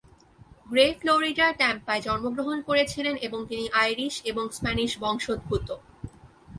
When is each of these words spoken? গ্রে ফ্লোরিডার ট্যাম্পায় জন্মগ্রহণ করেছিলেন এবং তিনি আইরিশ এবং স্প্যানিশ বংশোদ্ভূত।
গ্রে 0.69 0.85
ফ্লোরিডার 0.99 1.51
ট্যাম্পায় 1.57 2.01
জন্মগ্রহণ 2.01 2.57
করেছিলেন 2.61 3.15
এবং 3.17 3.39
তিনি 3.47 3.65
আইরিশ 3.73 4.15
এবং 4.25 4.43
স্প্যানিশ 4.51 4.91
বংশোদ্ভূত। 4.99 5.67